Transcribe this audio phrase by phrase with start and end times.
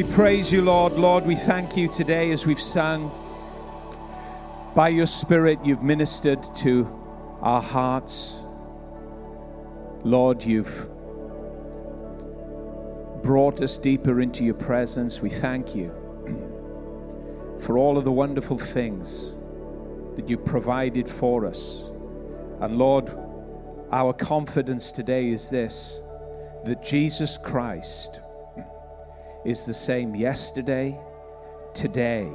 [0.00, 0.94] We praise you, Lord.
[0.94, 3.12] Lord, we thank you today as we've sung.
[4.74, 6.88] By your Spirit, you've ministered to
[7.42, 8.40] our hearts.
[10.02, 10.88] Lord, you've
[13.22, 15.20] brought us deeper into your presence.
[15.20, 15.92] We thank you
[17.60, 19.34] for all of the wonderful things
[20.16, 21.90] that you've provided for us.
[22.60, 23.10] And Lord,
[23.92, 26.02] our confidence today is this
[26.64, 28.20] that Jesus Christ
[29.44, 30.98] is the same yesterday,
[31.74, 32.30] today,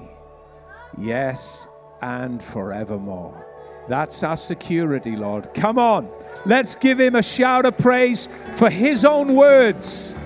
[0.97, 1.67] yes,
[2.01, 3.45] and forevermore.
[3.87, 5.53] That's our security, Lord.
[5.53, 6.09] Come on,
[6.45, 10.17] let's give him a shout of praise for his own words.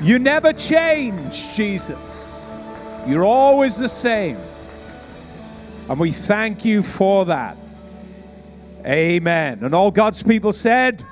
[0.00, 2.56] You never change, Jesus.
[3.06, 4.38] You're always the same.
[5.88, 7.56] And we thank you for that.
[8.86, 9.58] Amen.
[9.62, 11.04] And all God's people said,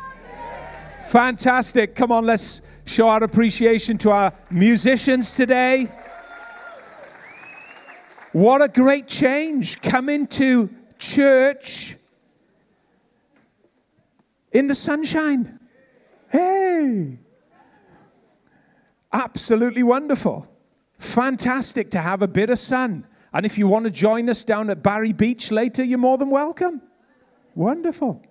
[1.08, 1.94] Fantastic.
[1.94, 5.89] Come on, let's show our appreciation to our musicians today.
[8.33, 9.81] What a great change.
[9.83, 11.97] Come into church
[14.53, 15.61] in the sunshine.
[16.31, 17.19] Hey!
[19.12, 20.48] Absolutely wonderful.
[20.98, 23.06] Fantastic to have a bit of sun.
[23.33, 26.31] And if you want to join us down at Barry Beach later, you're more than
[26.31, 26.81] welcome.
[27.55, 28.22] Wonderful.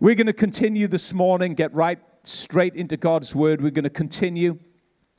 [0.00, 3.60] We're going to continue this morning, get right straight into God's Word.
[3.60, 4.58] We're going to continue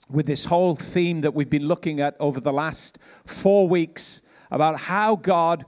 [0.10, 4.80] with this whole theme that we've been looking at over the last four weeks about
[4.80, 5.66] how God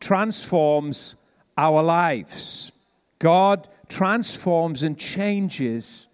[0.00, 1.16] transforms
[1.56, 2.72] our lives.
[3.18, 6.08] God transforms and changes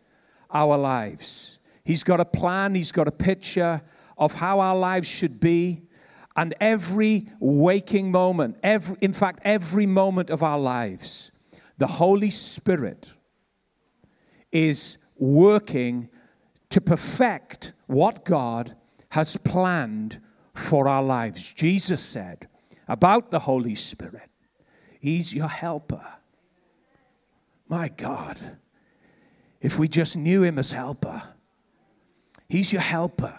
[0.50, 1.58] our lives.
[1.84, 3.82] He's got a plan, He's got a picture
[4.18, 5.82] of how our lives should be.
[6.36, 11.30] And every waking moment, every, in fact, every moment of our lives,
[11.78, 13.12] the Holy Spirit
[14.56, 16.08] is working
[16.70, 18.74] to perfect what God
[19.10, 20.18] has planned
[20.54, 21.52] for our lives.
[21.52, 22.48] Jesus said
[22.88, 24.30] about the Holy Spirit,
[24.98, 26.06] He's your helper.
[27.68, 28.38] My God,
[29.60, 31.22] if we just knew Him as helper,
[32.48, 33.38] He's your helper.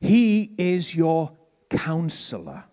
[0.00, 1.36] He is your
[1.70, 2.64] counselor.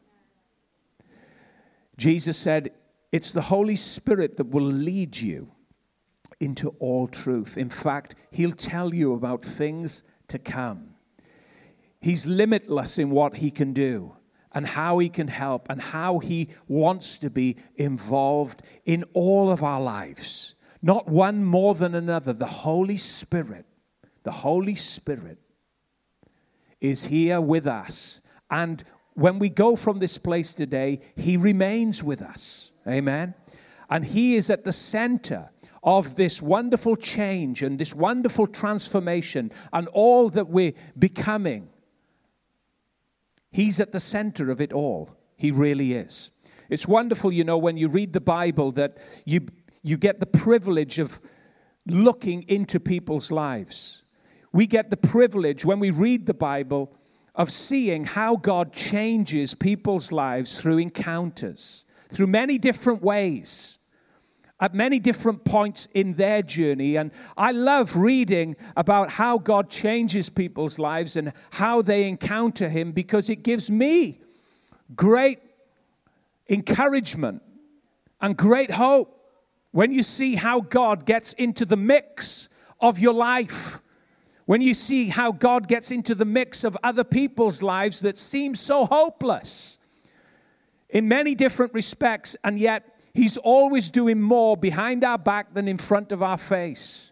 [1.97, 2.71] Jesus said,
[3.11, 5.51] It's the Holy Spirit that will lead you
[6.39, 7.57] into all truth.
[7.57, 10.95] In fact, He'll tell you about things to come.
[12.01, 14.15] He's limitless in what He can do
[14.53, 19.63] and how He can help and how He wants to be involved in all of
[19.63, 20.55] our lives.
[20.81, 22.31] Not one more than another.
[22.31, 23.65] The Holy Spirit,
[24.23, 25.39] the Holy Spirit
[26.79, 28.21] is here with us.
[28.49, 28.83] And
[29.13, 32.71] when we go from this place today, He remains with us.
[32.87, 33.33] Amen.
[33.89, 35.49] And He is at the center
[35.83, 41.69] of this wonderful change and this wonderful transformation and all that we're becoming.
[43.51, 45.15] He's at the center of it all.
[45.35, 46.31] He really is.
[46.69, 49.41] It's wonderful, you know, when you read the Bible that you,
[49.81, 51.19] you get the privilege of
[51.87, 54.03] looking into people's lives.
[54.51, 56.93] We get the privilege when we read the Bible
[57.33, 63.78] of seeing how God changes people's lives through encounters, through many different ways
[64.59, 66.97] at many different points in their journey.
[66.97, 72.91] And I love reading about how God changes people's lives and how they encounter Him
[72.91, 74.19] because it gives me
[74.95, 75.39] great
[76.49, 77.41] encouragement
[78.21, 79.15] and great hope
[79.71, 82.49] when you see how God gets into the mix
[82.79, 83.79] of your life.
[84.45, 88.55] When you see how God gets into the mix of other people's lives that seem
[88.55, 89.77] so hopeless
[90.89, 95.77] in many different respects, and yet He's always doing more behind our back than in
[95.77, 97.11] front of our face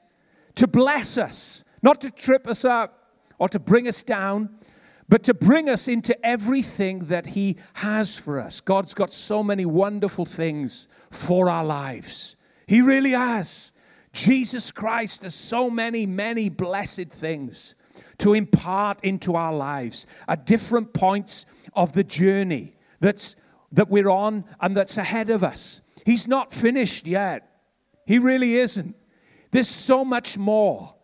[0.55, 4.49] to bless us, not to trip us up or to bring us down,
[5.09, 8.59] but to bring us into everything that He has for us.
[8.59, 12.35] God's got so many wonderful things for our lives.
[12.67, 13.71] He really has.
[14.13, 17.75] Jesus Christ has so many, many blessed things
[18.17, 23.35] to impart into our lives at different points of the journey that's,
[23.71, 25.81] that we're on and that's ahead of us.
[26.07, 27.50] He's not finished yet.
[28.06, 28.95] He really isn't.
[29.51, 30.95] There's so much more,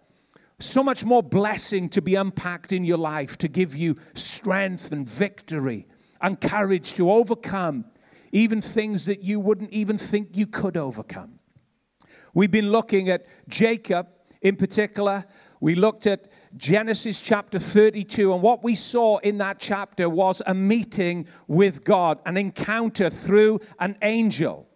[0.60, 5.06] so much more blessing to be unpacked in your life to give you strength and
[5.06, 5.88] victory
[6.22, 7.84] and courage to overcome
[8.32, 11.38] even things that you wouldn't even think you could overcome.
[12.34, 14.08] We've been looking at Jacob
[14.42, 15.26] in particular.
[15.60, 20.54] We looked at Genesis chapter 32, and what we saw in that chapter was a
[20.54, 24.70] meeting with God, an encounter through an angel.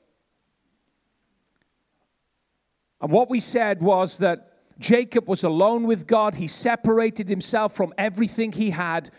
[3.01, 6.35] And what we said was that Jacob was alone with God.
[6.35, 9.09] He separated himself from everything he had.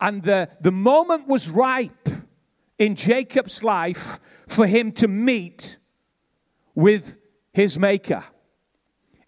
[0.00, 2.08] And the, the moment was ripe
[2.78, 5.78] in Jacob's life for him to meet
[6.74, 7.18] with
[7.52, 8.24] his maker.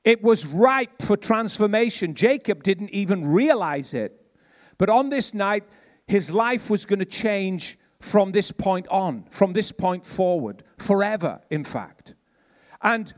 [0.04, 2.14] It was ripe for transformation.
[2.14, 4.12] Jacob didn't even realize it.
[4.78, 5.64] But on this night,
[6.06, 11.40] his life was going to change from this point on, from this point forward, forever,
[11.50, 12.14] in fact.
[12.80, 13.12] And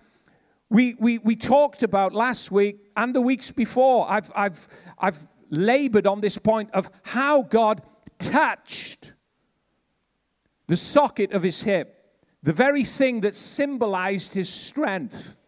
[0.70, 4.68] we, we, we talked about last week and the weeks before, I've, I've,
[4.98, 7.82] I've labored on this point of how God
[8.18, 9.12] touched
[10.68, 11.96] the socket of his hip,
[12.44, 15.38] the very thing that symbolized his strength.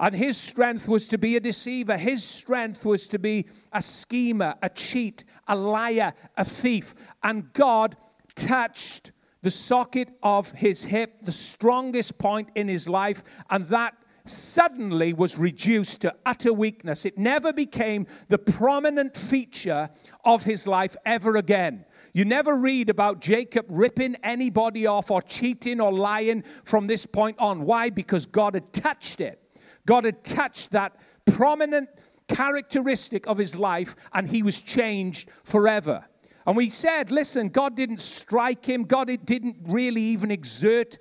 [0.00, 1.98] And his strength was to be a deceiver.
[1.98, 6.94] His strength was to be a schemer, a cheat, a liar, a thief.
[7.22, 7.96] And God
[8.34, 9.12] touched
[9.42, 13.94] the socket of his hip, the strongest point in his life, and that
[14.24, 17.04] suddenly was reduced to utter weakness.
[17.04, 19.90] It never became the prominent feature
[20.24, 21.84] of his life ever again.
[22.12, 27.38] You never read about Jacob ripping anybody off or cheating or lying from this point
[27.38, 27.62] on.
[27.64, 27.90] Why?
[27.90, 29.40] Because God had touched it.
[29.86, 31.88] God had touched that prominent
[32.28, 36.04] characteristic of his life and he was changed forever.
[36.46, 40.98] And we said, listen, God didn't strike him, God didn't really even exert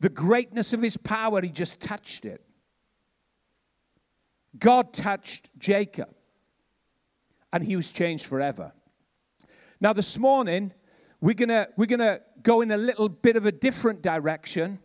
[0.00, 2.42] the greatness of his power, he just touched it.
[4.58, 6.14] God touched Jacob
[7.52, 8.72] and he was changed forever.
[9.80, 10.72] Now, this morning,
[11.20, 14.78] we're going we're to go in a little bit of a different direction,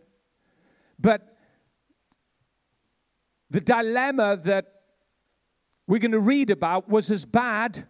[0.98, 1.36] but
[3.50, 4.72] the dilemma that
[5.86, 7.86] we're going to read about was as bad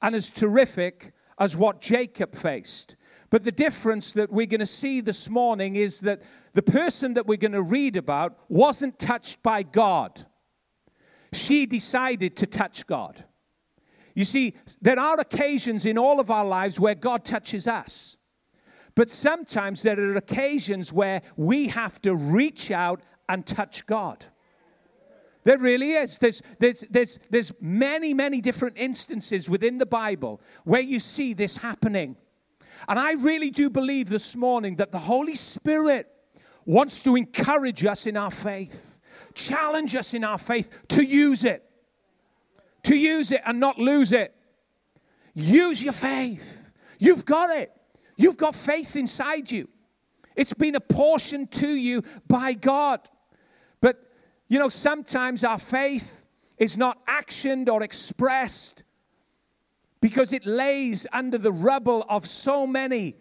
[0.00, 2.96] and as terrific as what Jacob faced.
[3.30, 6.22] But the difference that we're going to see this morning is that
[6.52, 10.26] the person that we're going to read about wasn't touched by God.
[11.32, 13.24] She decided to touch God.
[14.14, 18.18] You see, there are occasions in all of our lives where God touches us.
[18.94, 24.26] But sometimes there are occasions where we have to reach out and touch God.
[25.44, 26.18] There really is.
[26.18, 31.56] There's, there's, there's, there's many, many different instances within the Bible where you see this
[31.56, 32.16] happening.
[32.88, 36.08] And I really do believe this morning that the Holy Spirit
[36.64, 38.91] wants to encourage us in our faith,
[39.32, 41.62] challenge us in our faith to use it,
[42.84, 44.34] to use it and not lose it.
[45.34, 46.72] Use your faith.
[46.98, 47.72] You've got it.
[48.16, 49.68] You've got faith inside you.
[50.36, 53.00] It's been apportioned to you by God.
[53.80, 54.02] But,
[54.48, 56.24] you know, sometimes our faith
[56.58, 58.84] is not actioned or expressed
[60.00, 63.16] because it lays under the rubble of so many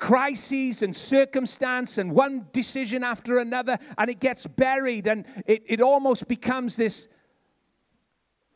[0.00, 5.80] crises and circumstance and one decision after another, and it gets buried and it, it
[5.80, 7.06] almost becomes this,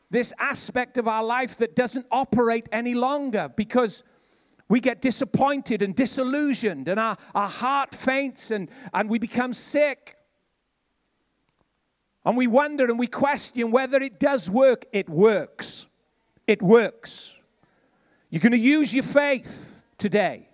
[0.09, 4.03] this aspect of our life that doesn't operate any longer because
[4.67, 10.15] we get disappointed and disillusioned and our, our heart faints and, and we become sick
[12.25, 14.85] and we wonder and we question whether it does work.
[14.91, 15.85] It works.
[16.47, 17.39] It works.
[18.31, 20.49] You're going to use your faith today.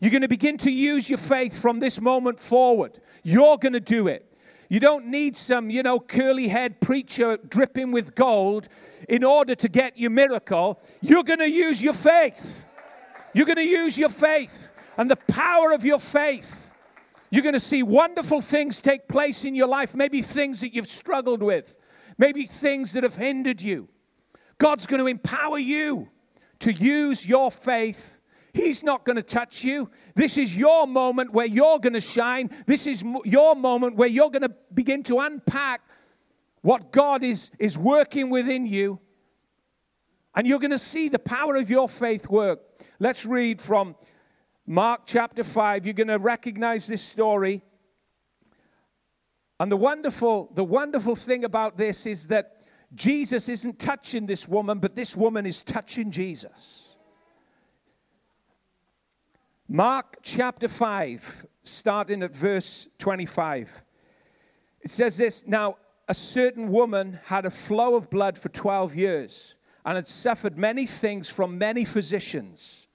[0.00, 2.98] You're going to begin to use your faith from this moment forward.
[3.24, 4.24] You're going to do it.
[4.68, 8.68] You don't need some, you know, curly head preacher dripping with gold
[9.08, 10.80] in order to get your miracle.
[11.00, 12.68] You're going to use your faith.
[13.32, 16.68] You're going to use your faith and the power of your faith
[17.30, 20.86] you're going to see wonderful things take place in your life, maybe things that you've
[20.86, 21.76] struggled with,
[22.16, 23.88] maybe things that have hindered you.
[24.56, 26.08] God's going to empower you
[26.60, 28.17] to use your faith.
[28.58, 29.88] He's not going to touch you.
[30.16, 32.50] This is your moment where you're going to shine.
[32.66, 35.80] This is your moment where you're going to begin to unpack
[36.62, 38.98] what God is, is working within you.
[40.34, 42.58] And you're going to see the power of your faith work.
[42.98, 43.94] Let's read from
[44.66, 47.62] Mark chapter 5, you're going to recognize this story.
[49.60, 52.56] And the wonderful, the wonderful thing about this is that
[52.92, 56.87] Jesus isn't touching this woman, but this woman is touching Jesus.
[59.70, 63.82] Mark chapter 5, starting at verse 25.
[64.80, 65.76] It says this Now,
[66.08, 70.86] a certain woman had a flow of blood for 12 years and had suffered many
[70.86, 72.88] things from many physicians.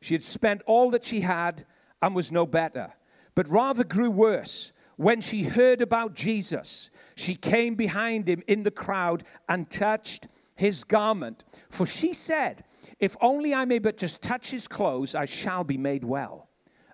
[0.00, 1.66] She had spent all that she had
[2.00, 2.92] and was no better,
[3.34, 4.72] but rather grew worse.
[4.94, 10.84] When she heard about Jesus, she came behind him in the crowd and touched his
[10.84, 11.44] garment.
[11.70, 12.64] For she said,
[12.98, 16.48] If only I may but just touch his clothes, I shall be made well.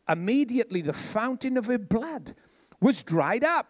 [0.08, 2.34] Immediately the fountain of her blood
[2.80, 3.68] was dried up,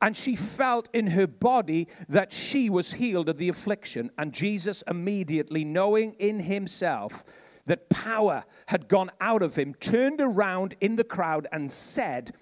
[0.00, 4.10] and she felt in her body that she was healed of the affliction.
[4.16, 7.24] And Jesus, immediately knowing in himself
[7.66, 12.34] that power had gone out of him, turned around in the crowd and said,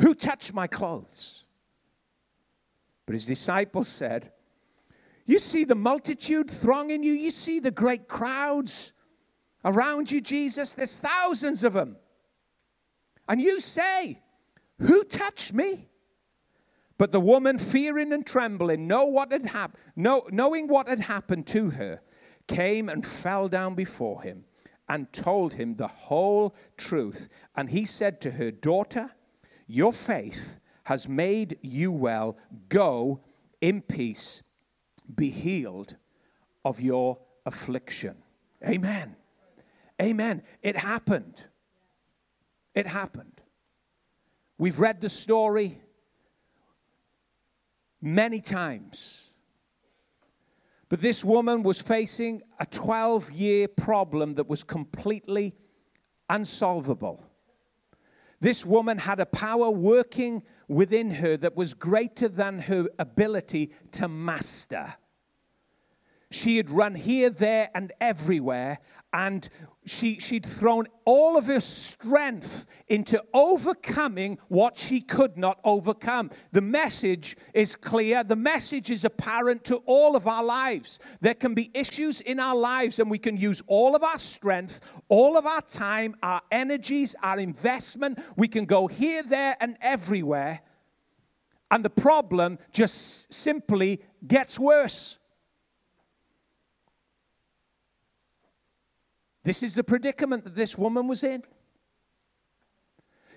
[0.00, 1.44] Who touched my clothes?
[3.06, 4.32] But his disciples said,
[5.26, 8.92] You see the multitude thronging you, you see the great crowds
[9.64, 10.74] around you, Jesus.
[10.74, 11.96] There's thousands of them.
[13.28, 14.22] And you say,
[14.78, 15.88] Who touched me?
[16.96, 21.46] But the woman, fearing and trembling, know what had hap- know, knowing what had happened
[21.48, 22.00] to her,
[22.46, 24.44] came and fell down before him
[24.88, 27.28] and told him the whole truth.
[27.56, 29.10] And he said to her, Daughter,
[29.66, 32.36] your faith has made you well.
[32.68, 33.20] Go
[33.60, 34.42] in peace,
[35.12, 35.96] be healed
[36.64, 38.16] of your affliction.
[38.66, 39.16] Amen.
[40.00, 40.42] Amen.
[40.62, 41.46] It happened.
[42.74, 43.42] It happened.
[44.58, 45.80] We've read the story
[48.00, 49.30] many times.
[50.88, 55.54] But this woman was facing a 12 year problem that was completely
[56.28, 57.24] unsolvable.
[58.44, 64.06] This woman had a power working within her that was greater than her ability to
[64.06, 64.96] master.
[66.34, 68.80] She had run here, there, and everywhere,
[69.12, 69.48] and
[69.86, 76.30] she, she'd thrown all of her strength into overcoming what she could not overcome.
[76.50, 78.24] The message is clear.
[78.24, 80.98] The message is apparent to all of our lives.
[81.20, 84.80] There can be issues in our lives, and we can use all of our strength,
[85.08, 88.18] all of our time, our energies, our investment.
[88.36, 90.62] We can go here, there, and everywhere.
[91.70, 95.18] And the problem just simply gets worse.
[99.44, 101.42] This is the predicament that this woman was in.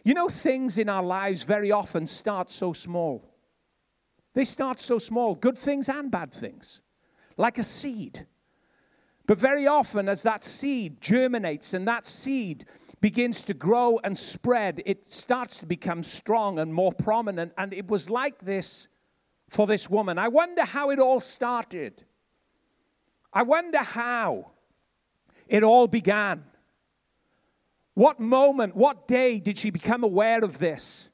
[0.03, 3.29] You know, things in our lives very often start so small.
[4.33, 6.81] They start so small, good things and bad things,
[7.35, 8.25] like a seed.
[9.25, 12.65] But very often, as that seed germinates and that seed
[13.01, 17.51] begins to grow and spread, it starts to become strong and more prominent.
[17.57, 18.87] And it was like this
[19.49, 20.17] for this woman.
[20.17, 22.05] I wonder how it all started.
[23.33, 24.51] I wonder how
[25.49, 26.43] it all began.
[27.93, 31.09] What moment, what day did she become aware of this?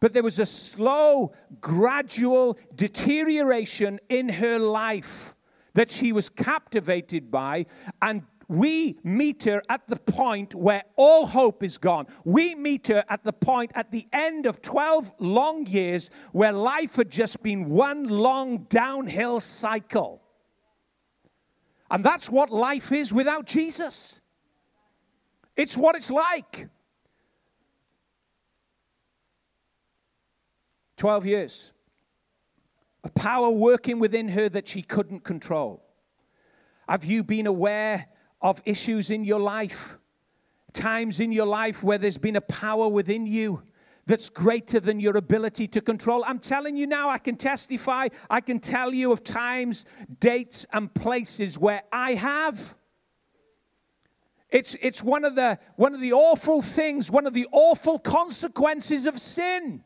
[0.00, 5.36] But there was a slow, gradual deterioration in her life
[5.74, 7.66] that she was captivated by,
[8.00, 12.06] and we meet her at the point where all hope is gone.
[12.24, 16.96] We meet her at the point at the end of 12 long years where life
[16.96, 20.21] had just been one long downhill cycle.
[21.92, 24.22] And that's what life is without Jesus.
[25.54, 26.68] It's what it's like.
[30.96, 31.72] 12 years.
[33.04, 35.84] A power working within her that she couldn't control.
[36.88, 38.06] Have you been aware
[38.40, 39.98] of issues in your life?
[40.72, 43.64] Times in your life where there's been a power within you
[44.06, 46.24] that's greater than your ability to control.
[46.26, 49.84] I'm telling you now, I can testify, I can tell you of times,
[50.20, 52.76] dates, and places where I have.
[54.50, 59.06] It's, it's one, of the, one of the awful things, one of the awful consequences
[59.06, 59.82] of sin.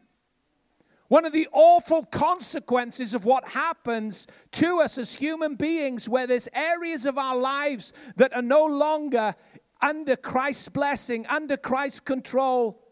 [1.09, 6.49] One of the awful consequences of what happens to us as human beings, where there's
[6.53, 9.37] areas of our lives that are no longer
[9.81, 12.83] under Christ's blessing, under Christ's control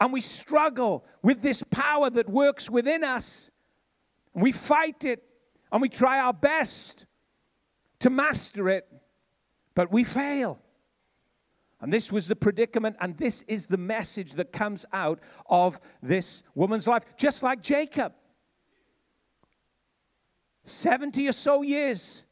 [0.00, 3.50] and we struggle with this power that works within us.
[4.34, 5.22] We fight it
[5.72, 7.06] and we try our best
[8.00, 8.86] to master it,
[9.74, 10.60] but we fail.
[11.80, 16.42] And this was the predicament, and this is the message that comes out of this
[16.54, 18.14] woman's life, just like Jacob.
[20.62, 22.24] 70 or so years,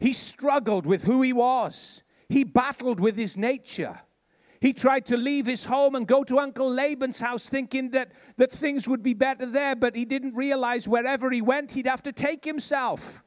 [0.00, 4.00] he struggled with who he was, he battled with his nature.
[4.60, 8.50] He tried to leave his home and go to Uncle Laban's house thinking that, that
[8.50, 12.12] things would be better there, but he didn't realize wherever he went, he'd have to
[12.12, 13.22] take himself.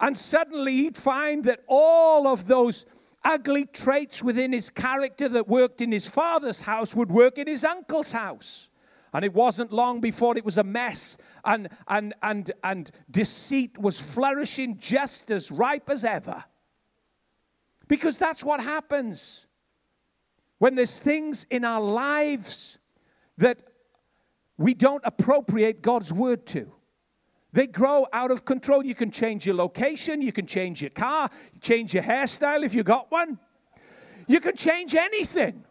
[0.00, 2.86] And suddenly he'd find that all of those
[3.24, 7.64] ugly traits within his character that worked in his father's house would work in his
[7.64, 8.70] uncle's house.
[9.12, 14.00] And it wasn't long before it was a mess, and, and, and, and deceit was
[14.00, 16.44] flourishing just as ripe as ever.
[17.86, 19.47] Because that's what happens
[20.58, 22.78] when there's things in our lives
[23.38, 23.62] that
[24.56, 26.72] we don't appropriate God's word to.
[27.52, 28.84] They grow out of control.
[28.84, 32.82] You can change your location, you can change your car, change your hairstyle if you
[32.82, 33.38] got one.
[34.26, 35.64] You can change anything.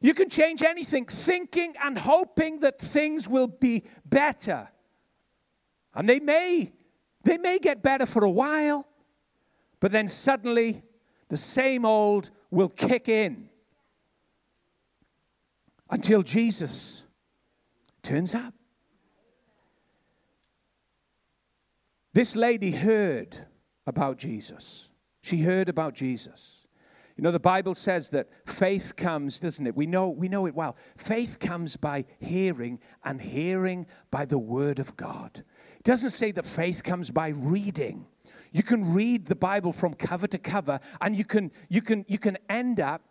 [0.00, 4.68] You can change anything, thinking and hoping that things will be better.
[5.94, 6.72] And they may,
[7.22, 8.86] they may get better for a while,
[9.80, 10.82] but then suddenly
[11.28, 13.48] the same old will kick in
[15.90, 17.06] until Jesus
[18.02, 18.54] turns up.
[22.12, 23.36] This lady heard
[23.86, 24.90] about Jesus.
[25.20, 26.66] She heard about Jesus.
[27.16, 29.74] You know, the Bible says that faith comes, doesn't it?
[29.74, 30.76] We know, we know it well.
[30.96, 35.42] Faith comes by hearing, and hearing by the word of God.
[35.76, 38.06] It doesn't say that faith comes by reading.
[38.52, 42.18] You can read the Bible from cover to cover, and you can, you can, you
[42.18, 43.02] can end up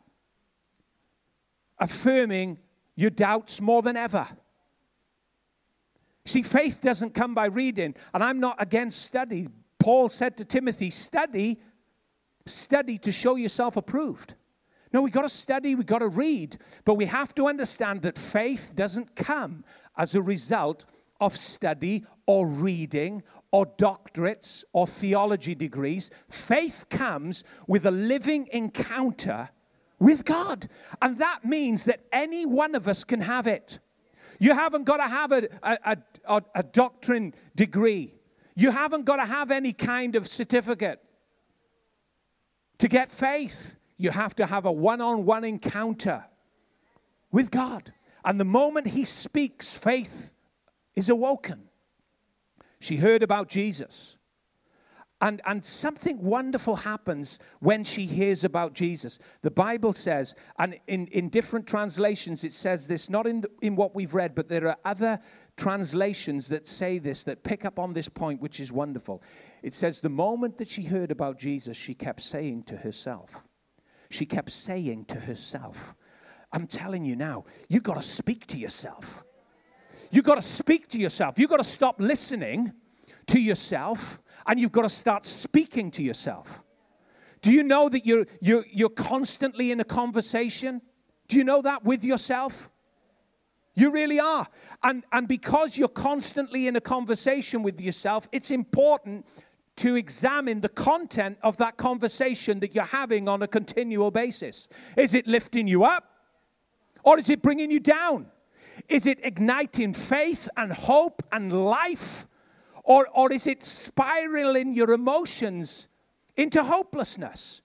[1.80, 2.60] affirming
[2.96, 4.28] your doubts more than ever.
[6.26, 9.48] See, faith doesn't come by reading, and I'm not against study.
[9.80, 11.60] Paul said to Timothy, study,
[12.46, 14.34] study to show yourself approved.
[14.92, 18.18] No, we got to study, we got to read, but we have to understand that
[18.18, 19.66] faith doesn't come
[19.98, 20.86] as a result
[21.20, 23.22] of study or reading
[23.52, 26.12] or doctorates or theology degrees.
[26.30, 29.50] Faith comes with a living encounter
[30.06, 30.70] with God.
[31.02, 33.80] And that means that any one of us can have it.
[34.40, 38.14] You haven't got to have a, a, a, a doctrine degree.
[38.56, 41.02] You haven't got to have any kind of certificate.
[42.78, 46.26] To get faith, you have to have a one on one encounter
[47.32, 47.92] with God.
[48.24, 50.36] And the moment He speaks, faith
[50.96, 51.64] is awoken.
[52.80, 54.20] She heard about Jesus.
[55.22, 59.18] And, and something wonderful happens when she hears about Jesus.
[59.44, 63.78] The Bible says, and in, in different translations, it says this, not in, the, in
[63.78, 65.20] what we've read, but there are other
[65.56, 69.24] translations that say this, that pick up on this point, which is wonderful.
[69.64, 73.46] It says, the moment that she heard about Jesus, she kept saying to herself,
[74.10, 75.96] she kept saying to herself,
[76.52, 79.24] I'm telling you now, you got to speak to yourself.
[80.12, 81.40] You got to speak to yourself.
[81.40, 82.74] You got to stop listening
[83.28, 86.64] to yourself and you've got to start speaking to yourself.
[87.42, 90.82] Do you know that you're, you're, you're constantly in a conversation?
[91.28, 92.72] Do you know that with yourself?
[93.76, 94.48] You really are.
[94.84, 99.28] And, and because you're constantly in a conversation with yourself, it's important
[99.78, 104.70] to examine the content of that conversation that you're having on a continual basis.
[104.96, 106.10] Is it lifting you up
[107.04, 108.28] or is it bringing you down?
[108.88, 112.28] Is it igniting faith and hope and life
[112.86, 115.88] or, or is it spiraling your emotions
[116.38, 117.62] into hopelessness?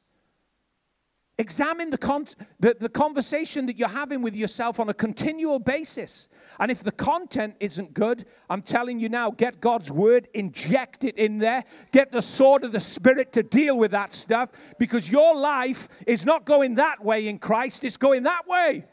[1.39, 2.27] Examine the, con-
[2.59, 6.29] the, the conversation that you're having with yourself on a continual basis.
[6.59, 11.17] And if the content isn't good, I'm telling you now, get God's word, inject it
[11.17, 15.35] in there, get the sword of the Spirit to deal with that stuff because your
[15.35, 18.85] life is not going that way in Christ, it's going that way.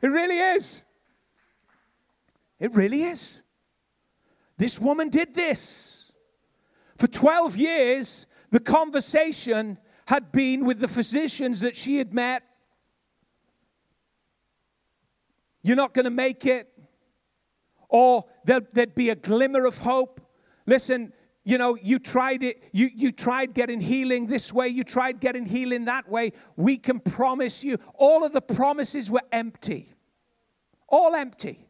[0.00, 0.84] It really is.
[2.60, 3.42] It really is.
[4.58, 6.12] This woman did this.
[6.98, 12.42] For 12 years, the conversation had been with the physicians that she had met.
[15.62, 16.68] You're not going to make it.
[17.88, 20.20] Or there'd be a glimmer of hope.
[20.66, 21.12] Listen,
[21.44, 25.46] you know, you tried it, you, you tried getting healing this way, you tried getting
[25.46, 26.32] healing that way.
[26.56, 27.78] We can promise you.
[27.94, 29.94] All of the promises were empty.
[30.88, 31.67] All empty.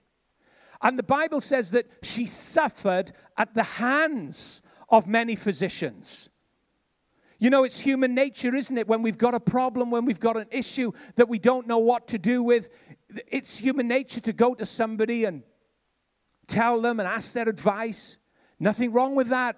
[0.81, 6.31] And the Bible says that she suffered at the hands of many physicians.
[7.41, 8.89] You know, it's human nature, isn't it?
[8.89, 12.09] When we've got a problem, when we've got an issue that we don't know what
[12.09, 12.69] to do with,
[13.31, 15.43] it's human nature to go to somebody and
[16.47, 18.19] tell them and ask their advice.
[18.59, 19.57] Nothing wrong with that.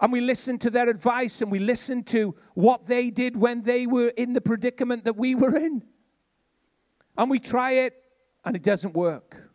[0.00, 3.86] And we listen to their advice and we listen to what they did when they
[3.86, 5.84] were in the predicament that we were in.
[7.16, 7.94] And we try it
[8.44, 9.51] and it doesn't work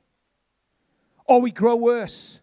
[1.28, 2.42] or we grow worse.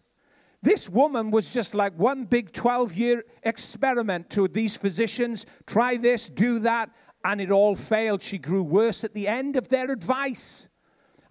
[0.61, 6.27] This woman was just like one big 12 year experiment to these physicians try this,
[6.29, 6.89] do that,
[7.23, 8.21] and it all failed.
[8.21, 10.69] She grew worse at the end of their advice.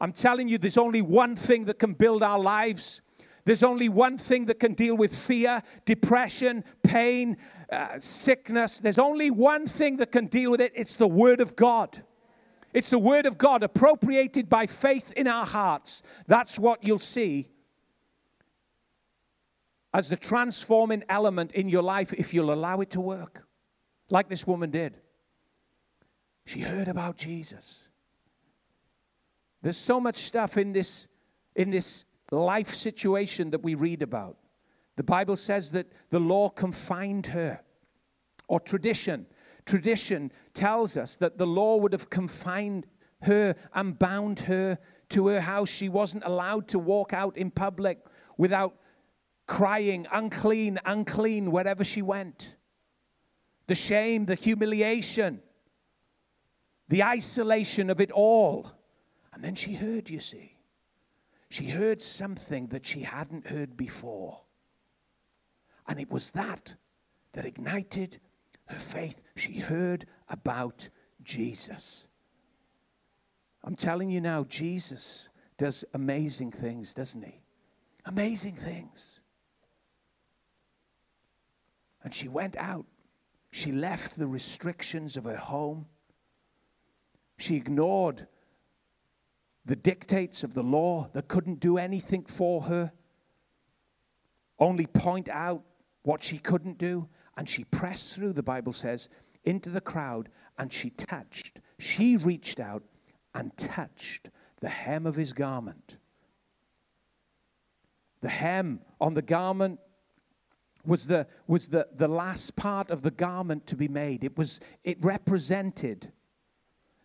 [0.00, 3.00] I'm telling you, there's only one thing that can build our lives.
[3.44, 7.36] There's only one thing that can deal with fear, depression, pain,
[7.70, 8.80] uh, sickness.
[8.80, 10.72] There's only one thing that can deal with it.
[10.74, 12.02] It's the Word of God.
[12.74, 16.02] It's the Word of God appropriated by faith in our hearts.
[16.26, 17.48] That's what you'll see
[19.94, 23.46] as the transforming element in your life if you'll allow it to work,
[24.10, 24.98] like this woman did.
[26.46, 27.90] She heard about Jesus.
[29.62, 31.06] There's so much stuff in this,
[31.54, 34.36] in this life situation that we read about.
[34.96, 37.60] The Bible says that the law confined her,
[38.48, 39.26] or tradition.
[39.66, 42.86] Tradition tells us that the law would have confined
[43.22, 44.78] her and bound her
[45.10, 45.70] to her house.
[45.70, 47.98] She wasn't allowed to walk out in public
[48.36, 48.76] without
[49.46, 52.56] crying, unclean, unclean, wherever she went.
[53.66, 55.40] The shame, the humiliation,
[56.88, 58.70] the isolation of it all.
[59.32, 60.56] And then she heard, you see.
[61.48, 64.42] She heard something that she hadn't heard before.
[65.86, 66.76] And it was that
[67.32, 68.18] that ignited
[68.66, 69.22] her faith.
[69.36, 70.88] She heard about
[71.22, 72.08] Jesus.
[73.62, 77.42] I'm telling you now, Jesus does amazing things, doesn't he?
[78.04, 79.20] Amazing things.
[82.02, 82.84] And she went out.
[83.50, 85.86] She left the restrictions of her home.
[87.38, 88.26] She ignored
[89.64, 92.92] the dictates of the law that couldn't do anything for her,
[94.58, 95.62] only point out
[96.02, 97.08] what she couldn't do.
[97.36, 99.08] And she pressed through, the Bible says,
[99.44, 101.60] into the crowd and she touched.
[101.78, 102.82] She reached out
[103.34, 105.98] and touched the hem of his garment.
[108.20, 109.80] The hem on the garment
[110.86, 114.24] was the, was the, the last part of the garment to be made.
[114.24, 116.12] It, was, it represented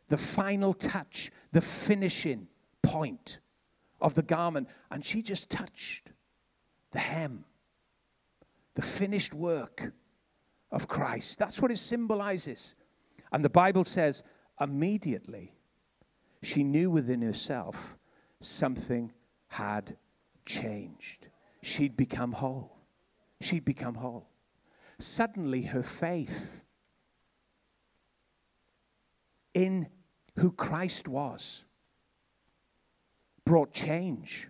[0.08, 2.48] the final touch, the finishing
[2.82, 3.40] point
[4.02, 4.70] of the garment.
[4.92, 6.12] And she just touched
[6.92, 7.46] the hem,
[8.76, 9.94] the finished work
[10.72, 11.40] of Christ.
[11.40, 12.76] That's what it symbolizes.
[13.32, 14.24] And the Bible says,
[14.60, 15.56] immediately
[16.42, 17.98] she knew within herself
[18.40, 19.12] something
[19.48, 19.98] had
[20.46, 21.28] changed.
[21.62, 22.78] She'd become whole.
[23.42, 24.28] She'd become whole.
[24.98, 26.64] Suddenly, her faith
[29.54, 29.88] in
[30.38, 31.66] who Christ was
[33.46, 34.50] brought change,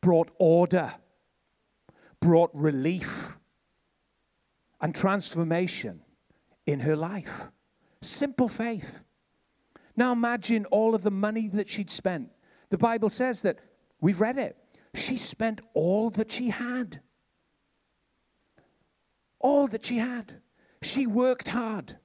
[0.00, 0.92] brought order,
[2.20, 3.37] brought relief
[4.80, 6.02] and transformation
[6.66, 7.48] in her life.
[8.00, 9.04] Simple faith.
[9.96, 12.30] Now imagine all of the money that she'd spent.
[12.70, 13.58] The Bible says that,
[14.00, 14.56] we've read it,
[14.94, 17.00] she spent all that she had.
[19.40, 20.40] All that she had.
[20.82, 21.96] She worked hard.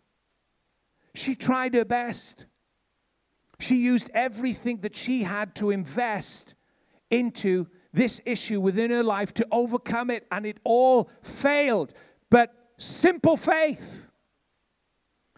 [1.13, 2.47] She tried her best.
[3.59, 6.55] She used everything that she had to invest
[7.09, 11.93] into this issue within her life to overcome it, and it all failed.
[12.31, 12.51] But
[12.83, 14.03] simple faith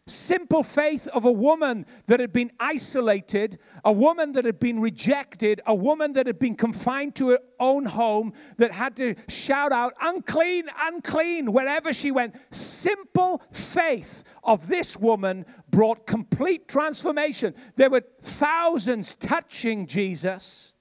[0.08, 5.62] simple faith of a woman that had been isolated, a woman that had been rejected,
[5.65, 9.93] a woman that had been confined to her own home, that had to shout out,
[10.01, 12.36] unclean, unclean, wherever she went.
[12.53, 17.55] Simple faith of this woman brought complete transformation.
[17.75, 20.75] There were thousands touching Jesus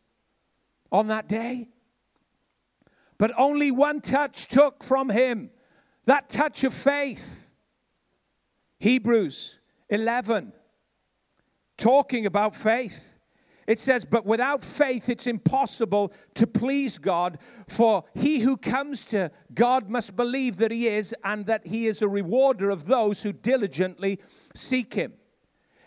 [0.92, 1.68] on that day,
[3.16, 5.50] but only one touch took from him
[6.06, 7.54] that touch of faith.
[8.78, 10.52] Hebrews 11,
[11.76, 13.18] talking about faith.
[13.66, 17.38] It says, But without faith it's impossible to please God,
[17.68, 22.02] for he who comes to God must believe that he is, and that he is
[22.02, 24.20] a rewarder of those who diligently
[24.54, 25.14] seek him.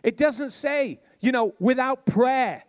[0.03, 2.63] It doesn't say, you know, without prayer,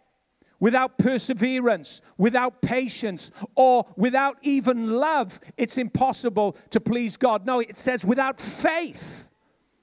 [0.61, 7.47] without perseverance, without patience, or without even love, it's impossible to please God.
[7.47, 9.29] No, it says without faith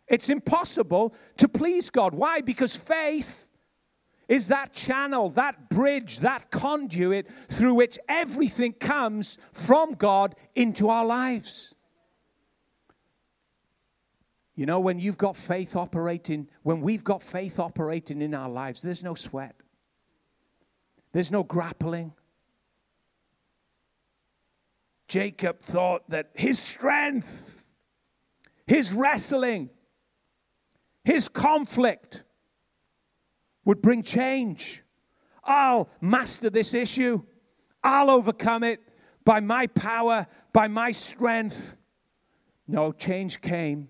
[0.07, 2.13] it's impossible to please God.
[2.13, 2.41] Why?
[2.41, 3.49] Because faith
[4.27, 11.05] is that channel, that bridge, that conduit through which everything comes from God into our
[11.05, 11.73] lives.
[14.55, 18.81] You know, when you've got faith operating, when we've got faith operating in our lives,
[18.81, 19.55] there's no sweat,
[21.15, 22.11] there's no grappling.
[25.07, 27.63] Jacob thought that his strength,
[28.67, 29.69] his wrestling,
[31.05, 32.25] his conflict
[33.63, 34.83] would bring change.
[35.41, 37.23] I'll master this issue.
[37.81, 38.81] I'll overcome it
[39.23, 41.77] by my power, by my strength.
[42.67, 43.87] No, change came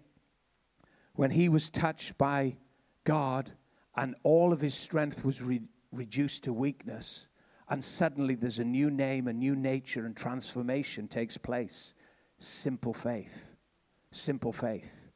[1.13, 2.57] when he was touched by
[3.03, 3.51] God
[3.95, 7.27] and all of his strength was re- reduced to weakness.
[7.69, 11.93] And suddenly there's a new name, a new nature, and transformation takes place.
[12.37, 13.55] Simple faith.
[14.11, 15.09] Simple faith.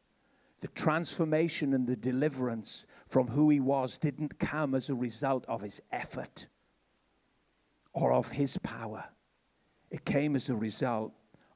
[0.61, 5.61] The transformation and the deliverance from who he was didn't come as a result of
[5.61, 6.47] his effort
[7.93, 9.05] or of his power.
[9.89, 11.13] It came as a result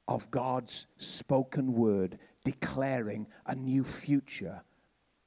[0.08, 4.64] of God's spoken word declaring a new future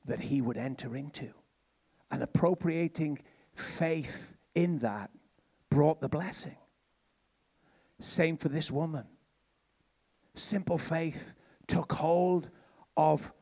[0.04, 1.32] that he would enter into.
[2.10, 3.18] And appropriating
[3.56, 5.10] faith in that
[5.70, 6.56] brought the blessing.
[7.98, 9.06] Same for this woman.
[10.34, 11.34] Simple faith
[11.66, 12.50] took hold
[12.96, 13.32] of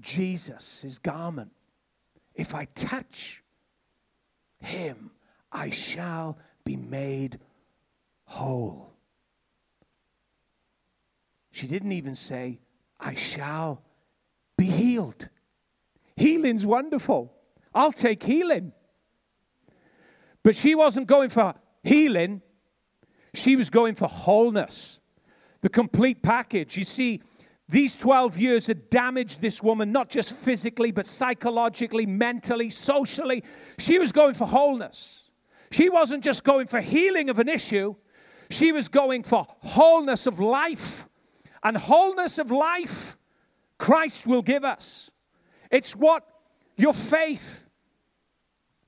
[0.00, 1.52] Jesus, his garment,
[2.34, 3.42] if I touch
[4.60, 5.10] him
[5.52, 7.38] I shall be made
[8.24, 8.92] whole.
[11.50, 12.60] She didn't even say,
[13.00, 13.82] I shall
[14.58, 15.30] be healed.
[16.16, 17.32] Healing's wonderful.
[17.74, 18.72] I'll take healing.
[20.46, 22.40] But she wasn't going for healing,
[23.34, 25.00] she was going for wholeness,
[25.60, 26.76] the complete package.
[26.78, 27.20] You see,
[27.68, 33.42] these 12 years had damaged this woman, not just physically, but psychologically, mentally, socially.
[33.80, 35.30] She was going for wholeness.
[35.72, 37.96] She wasn't just going for healing of an issue,
[38.48, 41.08] she was going for wholeness of life.
[41.64, 43.18] And wholeness of life,
[43.78, 45.10] Christ will give us.
[45.72, 46.22] It's what
[46.76, 47.68] your faith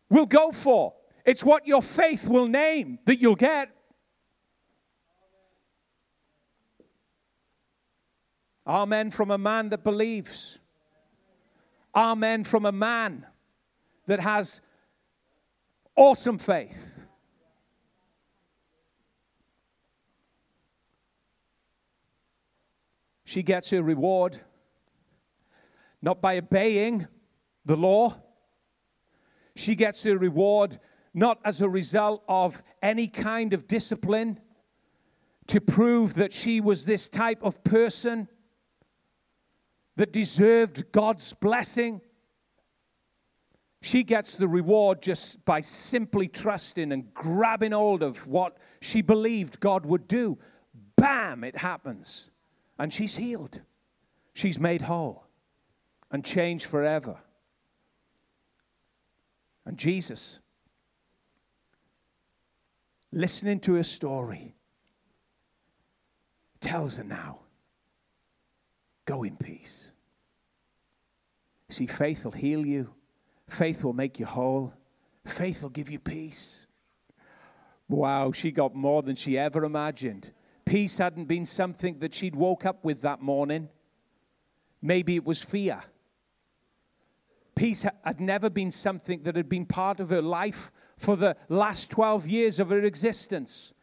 [0.09, 0.94] will go for,
[1.28, 3.68] it's what your faith will name that you'll get.
[8.66, 10.58] Amen from a man that believes.
[11.94, 13.26] Amen from a man
[14.06, 14.62] that has
[15.94, 17.06] awesome faith.
[23.26, 24.40] She gets her reward
[26.00, 27.06] not by obeying
[27.66, 28.16] the law.
[29.54, 30.78] She gets her reward
[31.14, 34.40] not as a result of any kind of discipline
[35.49, 38.29] to prove that she was this type of person
[39.97, 42.01] that deserved God's blessing.
[43.81, 49.61] She gets the reward just by simply trusting and grabbing hold of what she believed
[49.61, 50.38] God would do.
[50.97, 52.31] Bam, it happens.
[52.79, 53.61] And she's healed.
[54.35, 55.25] She's made whole
[56.11, 57.18] and changed forever.
[59.64, 60.40] And Jesus,
[63.12, 64.55] listening to her story,
[66.61, 67.40] tells her now
[69.09, 69.94] Go in peace.
[71.71, 72.92] See, faith will heal you,
[73.49, 74.75] faith will make you whole,
[75.25, 76.66] faith will give you peace.
[77.88, 80.31] Wow, she got more than she ever imagined.
[80.66, 83.71] Peace hadn't been something that she'd woke up with that morning.
[84.83, 85.83] Maybe it was fear.
[87.59, 91.90] Peace had never been something that had been part of her life for the last
[91.90, 93.75] 12 years of her existence.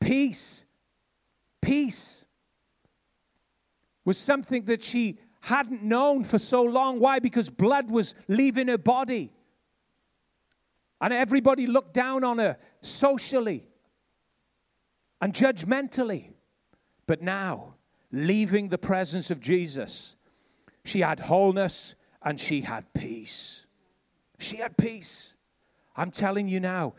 [0.00, 0.64] Peace,
[1.60, 2.24] peace
[4.06, 7.00] was something that she hadn't known for so long.
[7.00, 7.18] Why?
[7.18, 9.30] Because blood was leaving her body.
[10.98, 13.68] And everybody looked down on her socially
[15.20, 16.32] and judgmentally.
[17.06, 17.74] But now,
[18.10, 20.16] leaving the presence of Jesus,
[20.82, 23.66] she had wholeness and she had peace.
[24.38, 25.36] She had peace.
[25.96, 26.94] I'm telling you now,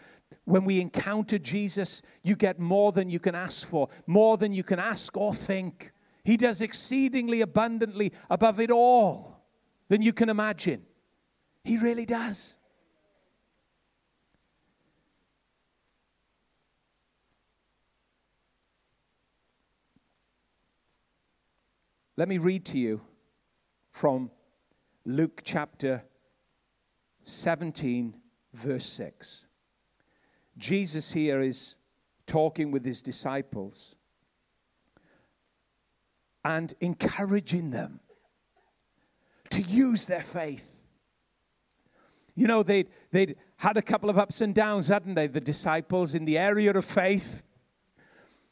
[0.45, 4.63] when we encounter Jesus, you get more than you can ask for, more than you
[4.63, 5.91] can ask or think.
[6.23, 9.45] He does exceedingly abundantly above it all
[9.88, 10.84] than you can imagine.
[11.63, 12.58] He really does.
[22.17, 22.99] Let me read to you
[23.91, 24.29] from
[25.05, 26.03] Luke chapter
[27.23, 28.15] 17,
[28.53, 29.47] verse 6.
[30.57, 31.77] Jesus here is
[32.25, 33.95] talking with his disciples
[36.43, 38.01] and encouraging them
[39.49, 40.81] to use their faith.
[42.35, 45.27] You know, they'd, they'd had a couple of ups and downs, hadn't they?
[45.27, 47.43] The disciples in the area of faith.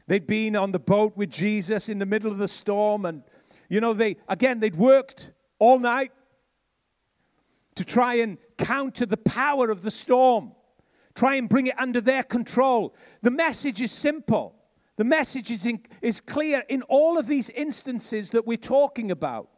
[0.08, 3.06] They'd been on the boat with Jesus in the middle of the storm.
[3.06, 3.24] And,
[3.70, 6.12] you know, they, again, they'd worked all night
[7.78, 10.52] to try and counter the power of the storm,
[11.16, 12.94] try and bring it under their control.
[13.22, 14.58] The message is simple
[14.98, 19.50] the message is, in, is clear in all of these instances that we're talking about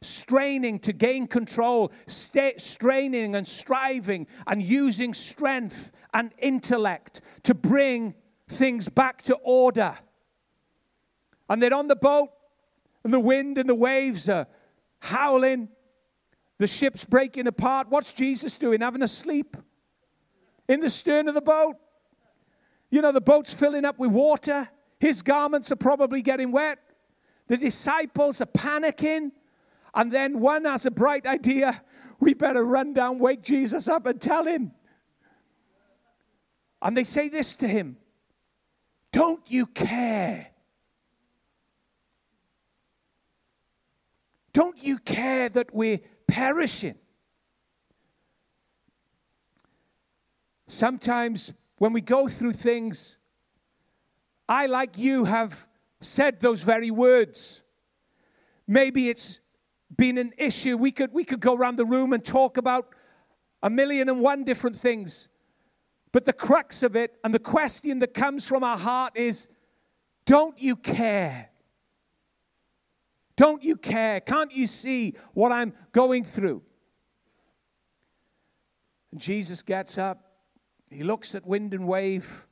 [0.00, 8.14] straining to gain control, straining and striving and using strength and intellect to bring
[8.48, 9.98] things back to order.
[11.50, 12.28] And they're on the boat,
[13.02, 14.46] and the wind and the waves are
[15.00, 15.68] howling,
[16.58, 17.86] the ship's breaking apart.
[17.88, 18.80] What's Jesus doing?
[18.80, 19.56] Having a sleep
[20.68, 21.76] in the stern of the boat.
[22.90, 24.68] You know, the boat's filling up with water.
[25.00, 26.78] His garments are probably getting wet.
[27.46, 29.32] The disciples are panicking.
[29.94, 31.82] And then one has a bright idea
[32.20, 34.72] we better run down, wake Jesus up, and tell him.
[36.82, 37.96] And they say this to him
[39.12, 40.48] Don't you care?
[44.52, 46.96] Don't you care that we're perishing?
[50.68, 53.18] Sometimes when we go through things,
[54.48, 55.66] I, like you, have
[56.00, 57.64] said those very words.
[58.66, 59.40] Maybe it's
[59.96, 60.76] been an issue.
[60.76, 62.94] We could, we could go around the room and talk about
[63.62, 65.28] a million and one different things
[66.12, 69.48] But the crux of it and the question that comes from our heart is
[70.24, 71.47] don't you care?
[73.38, 74.18] Don't you care?
[74.18, 76.60] Can't you see what I'm going through?
[79.12, 80.20] And Jesus gets up,
[80.90, 82.48] he looks at wind and wave,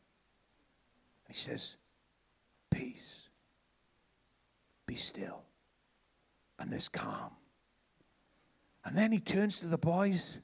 [1.26, 1.76] he says,
[2.70, 3.28] Peace,
[4.86, 5.42] be still.
[6.60, 7.32] And there's calm.
[8.84, 10.40] And then he turns to the boys,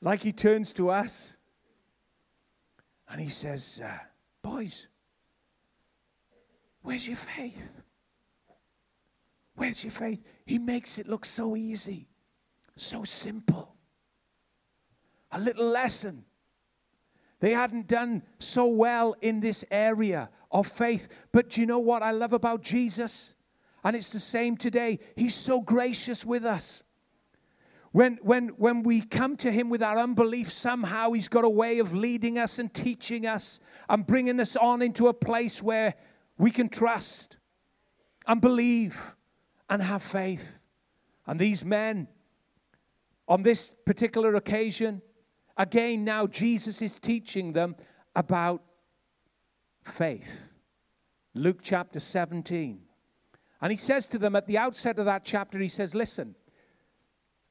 [0.00, 1.38] like he turns to us,
[3.08, 3.98] and he says, uh,
[4.42, 4.88] Boys,
[6.86, 7.82] where's your faith?
[9.56, 10.24] Where's your faith?
[10.46, 12.08] He makes it look so easy,
[12.76, 13.74] so simple.
[15.32, 16.24] A little lesson.
[17.40, 21.26] They hadn't done so well in this area of faith.
[21.32, 23.34] But do you know what I love about Jesus?
[23.82, 25.00] And it's the same today.
[25.16, 26.84] He's so gracious with us.
[27.90, 31.80] When, when, when we come to Him with our unbelief, somehow He's got a way
[31.80, 35.94] of leading us and teaching us and bringing us on into a place where
[36.38, 37.38] we can trust
[38.26, 39.14] and believe
[39.68, 40.62] and have faith.
[41.26, 42.08] And these men,
[43.28, 45.02] on this particular occasion,
[45.56, 47.76] again, now Jesus is teaching them
[48.14, 48.62] about
[49.82, 50.52] faith.
[51.34, 52.80] Luke chapter 17.
[53.60, 56.34] And he says to them at the outset of that chapter, he says, Listen,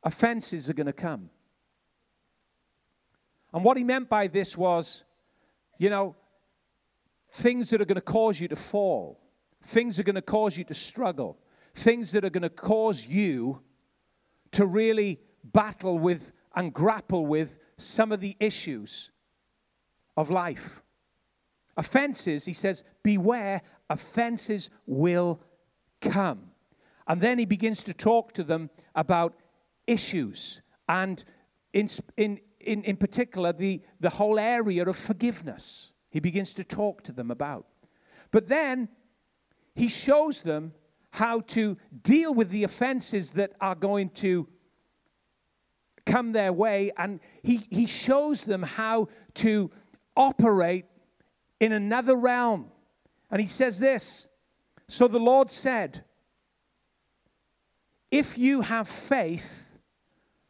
[0.03, 1.29] offenses are going to come.
[3.53, 5.03] And what he meant by this was,
[5.77, 6.15] you know,
[7.35, 9.19] things that are going to cause you to fall,
[9.61, 11.37] things that are going to cause you to struggle,
[11.73, 13.61] things that are going to cause you
[14.51, 19.11] to really battle with and grapple with some of the issues
[20.15, 20.81] of life.
[21.75, 25.41] Offenses, he says, beware, offenses will
[25.99, 26.51] come.
[27.05, 29.35] And then he begins to talk to them about
[29.85, 31.21] issues and
[31.73, 35.91] in, in, in, in particular the, the whole area of forgiveness.
[36.15, 37.65] He begins to talk to them about.
[38.31, 38.87] But then
[39.75, 40.73] he shows them
[41.11, 44.47] how to deal with the offenses that are going to
[46.05, 49.69] come their way, and he, he shows them how to
[50.15, 50.85] operate
[51.59, 52.71] in another realm.
[53.29, 54.29] And he says this
[54.87, 56.05] So the Lord said,
[58.09, 59.81] If you have faith,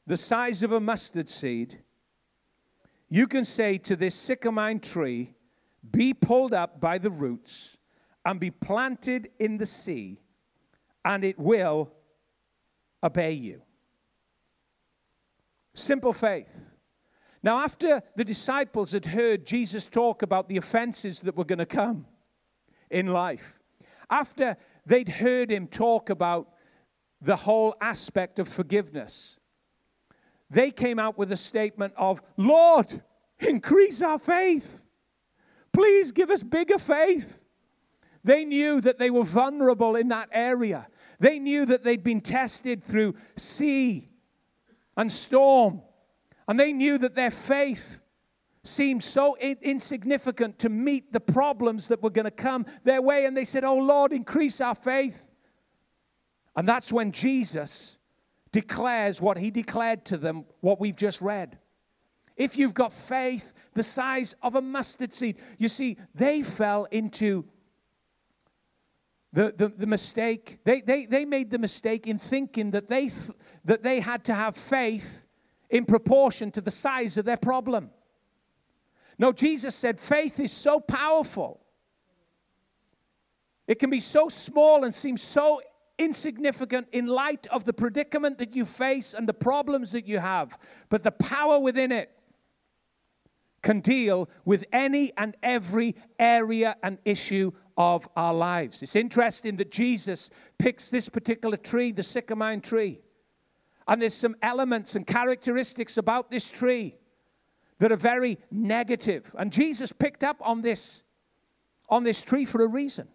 [0.06, 1.82] the size of a mustard seed,
[3.10, 5.34] you can say to this sycamore tree,
[5.91, 7.77] Be pulled up by the roots
[8.23, 10.19] and be planted in the sea,
[11.03, 11.91] and it will
[13.03, 13.61] obey you.
[15.73, 16.73] Simple faith.
[17.43, 21.65] Now, after the disciples had heard Jesus talk about the offenses that were going to
[21.65, 22.07] come
[22.89, 23.59] in life,
[24.09, 26.49] after they'd heard him talk about
[27.21, 29.39] the whole aspect of forgiveness,
[30.49, 33.03] they came out with a statement of, Lord,
[33.39, 34.84] increase our faith.
[35.75, 37.43] Please give us bigger faith.
[38.23, 40.88] They knew that they were vulnerable in that area.
[41.19, 44.09] They knew that they'd been tested through sea
[44.95, 45.81] and storm.
[46.47, 47.99] And they knew that their faith
[48.63, 53.25] seemed so insignificant to meet the problems that were going to come their way.
[53.25, 55.29] And they said, Oh Lord, increase our faith.
[56.55, 57.99] And that's when Jesus
[58.53, 61.59] declares what he declared to them, what we've just read.
[62.35, 67.45] If you've got faith the size of a mustard seed, you see, they fell into
[69.31, 70.59] the, the, the mistake.
[70.63, 73.31] They, they, they made the mistake in thinking that they, th-
[73.65, 75.25] that they had to have faith
[75.69, 77.91] in proportion to the size of their problem.
[79.17, 81.61] No, Jesus said faith is so powerful.
[83.67, 85.61] It can be so small and seem so
[85.97, 90.57] insignificant in light of the predicament that you face and the problems that you have,
[90.89, 92.11] but the power within it
[93.65, 98.84] can deal with any and every area and issue of our lives.
[98.84, 103.01] It's interesting that Jesus picks this particular tree, the sycamore tree,
[103.88, 106.95] and there's some elements and characteristics about this tree
[107.80, 109.36] that are very negative.
[109.38, 111.03] And Jesus picked up on this
[111.89, 113.07] on this tree for a reason.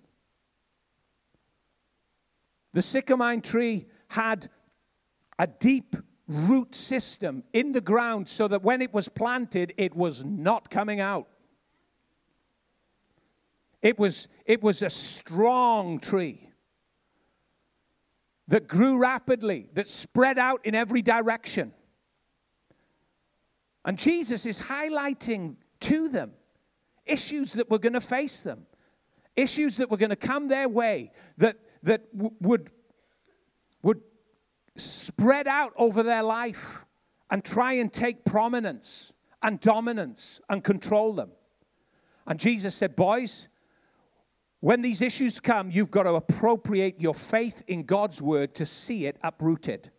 [2.72, 4.48] The sycamore tree had
[5.38, 5.96] a deep
[6.30, 11.00] root system in the ground so that when it was planted, it was not coming
[11.00, 11.28] out.
[13.82, 16.50] It was, it was a strong tree
[18.48, 21.72] that grew rapidly, that spread out in every direction.
[23.84, 26.32] And Jesus is highlighting to them
[27.06, 28.66] issues that were going to face them,
[29.36, 32.70] issues that were going to come their way, that that w- would,
[33.82, 34.00] would
[34.76, 36.84] spread out over their life
[37.30, 39.12] and try and take prominence
[39.42, 41.30] and dominance and control them.
[42.26, 43.48] And Jesus said, Boys,
[44.60, 49.06] when these issues come, you've got to appropriate your faith in God's word to see
[49.06, 49.90] it uprooted.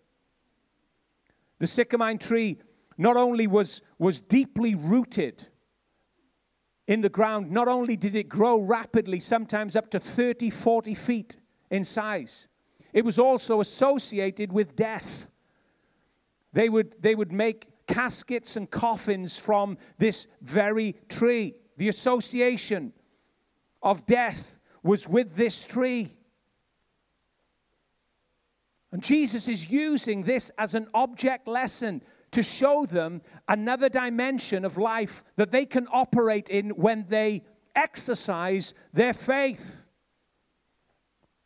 [1.60, 2.60] The sycamore tree
[2.98, 5.48] not only was, was deeply rooted
[6.88, 11.38] in the ground, not only did it grow rapidly, sometimes up to 30, 40 feet
[11.72, 12.48] in size,
[12.94, 15.30] it was also associated with death.
[16.54, 21.56] They would, they would make caskets and coffins from this very tree.
[21.78, 22.94] The association
[23.82, 26.10] of death was with this tree.
[28.92, 34.78] And Jesus is using this as an object lesson to show them another dimension of
[34.78, 37.44] life that they can operate in when they
[37.76, 39.81] exercise their faith.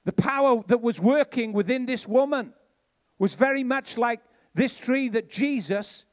[0.05, 2.53] The power that was working within this woman
[3.19, 4.21] was very much like
[4.53, 6.05] this tree that Jesus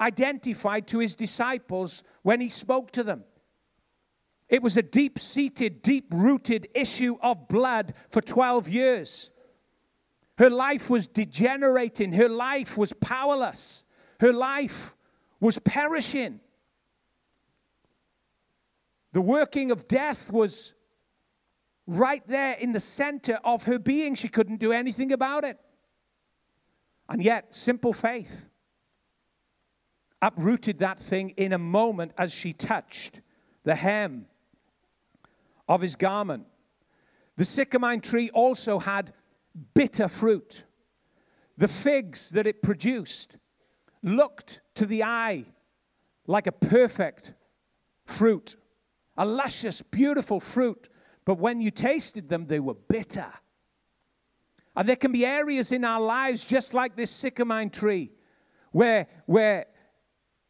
[0.00, 3.24] identified to his disciples when he spoke to them.
[4.48, 9.30] It was a deep seated, deep rooted issue of blood for 12 years.
[10.38, 13.84] Her life was degenerating, her life was powerless,
[14.20, 14.94] her life
[15.40, 16.40] was perishing.
[19.12, 20.74] The working of death was
[21.86, 24.14] right there in the center of her being.
[24.14, 25.58] She couldn't do anything about it.
[27.08, 28.48] And yet, simple faith
[30.22, 33.20] uprooted that thing in a moment as she touched
[33.64, 34.26] the hem
[35.68, 36.46] of his garment.
[37.36, 39.12] The sycamore tree also had
[39.74, 40.64] bitter fruit.
[41.56, 43.36] The figs that it produced
[44.02, 45.44] looked to the eye
[46.26, 47.34] like a perfect
[48.06, 48.56] fruit,
[49.16, 50.88] a luscious, beautiful fruit.
[51.24, 53.32] But when you tasted them, they were bitter.
[54.74, 58.10] And there can be areas in our lives, just like this sycamore tree,
[58.72, 59.66] where, where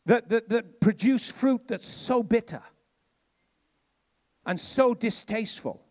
[0.06, 2.62] that, that, that produce fruit that's so bitter
[4.46, 5.84] and so distasteful.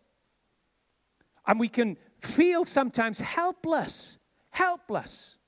[1.46, 4.18] And we can feel sometimes helpless,
[4.50, 5.38] helpless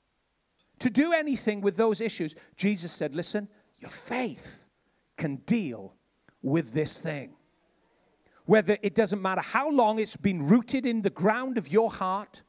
[0.81, 2.35] to do anything with those issues.
[2.57, 4.67] Jesus said, Listen, your faith
[5.17, 5.95] can deal
[6.43, 7.35] with this thing.
[8.47, 12.43] Whether it doesn't matter how long it's been rooted in the ground of your heart,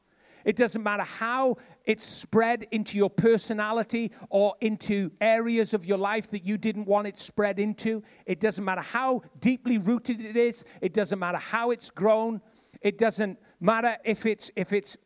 [0.46, 6.30] it doesn't matter how it's spread into your personality or into areas of your life
[6.30, 8.02] that you didn't want it spread into.
[8.26, 10.64] It doesn't matter how deeply rooted it is.
[10.80, 12.40] It doesn't matter how it's grown.
[12.80, 14.96] It doesn't matter if it's if it's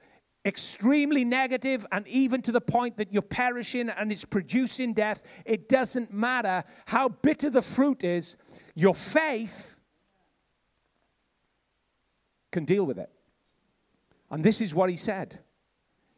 [0.45, 5.43] extremely negative and even to the point that you're perishing and it's producing death.
[5.47, 8.37] It doesn't matter how bitter the fruit is.
[8.75, 9.80] Your faith
[12.51, 13.11] can deal with it.
[14.31, 15.41] And this is what he said.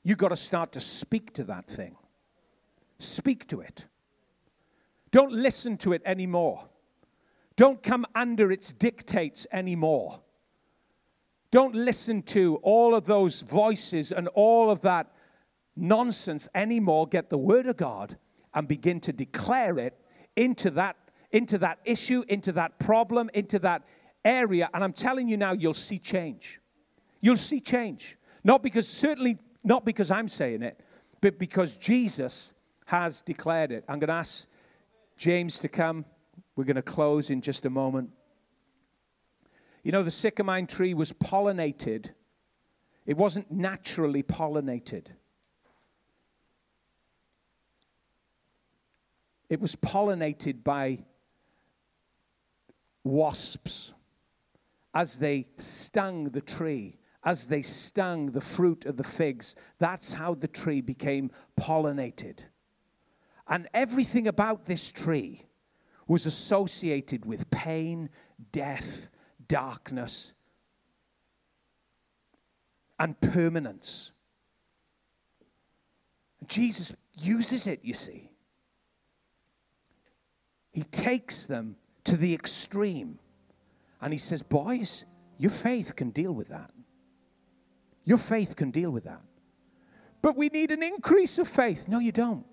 [0.02, 1.96] You've got to start to speak to that thing.
[2.98, 3.86] Speak to it.
[5.10, 6.68] Don't listen to it anymore.
[7.56, 10.22] Don't come under its dictates anymore.
[11.50, 15.12] Don't listen to all of those voices and all of that
[15.76, 17.06] nonsense anymore.
[17.06, 18.16] Get the word of God
[18.54, 19.98] and begin to declare it
[20.34, 20.96] into that,
[21.30, 23.82] into that issue, into that problem, into that
[24.24, 24.68] area.
[24.72, 26.60] And I'm telling you now, you'll see change.
[27.20, 28.16] You'll see change.
[28.44, 30.80] Not because, certainly not because I'm saying it,
[31.20, 32.52] but because Jesus
[32.86, 33.84] has declared it.
[33.88, 34.46] I'm going to ask
[35.16, 36.04] James to come.
[36.56, 38.10] We're going to close in just a moment.
[39.82, 42.10] You know, the sycamore tree was pollinated,
[43.06, 45.06] it wasn't naturally pollinated.
[49.48, 51.04] It was pollinated by
[53.04, 53.92] wasps
[54.94, 59.54] as they stung the tree as they stung the fruit of the figs.
[59.78, 62.40] That's how the tree became pollinated.
[63.48, 65.46] And everything about this tree
[66.06, 68.10] was associated with pain,
[68.50, 69.10] death,
[69.46, 70.34] darkness,
[72.98, 74.12] and permanence.
[76.46, 78.30] Jesus uses it, you see.
[80.72, 83.18] He takes them to the extreme
[84.02, 85.04] and he says, Boys,
[85.38, 86.70] your faith can deal with that.
[88.04, 89.22] Your faith can deal with that.
[90.20, 91.88] But we need an increase of faith.
[91.88, 92.44] No, you don't.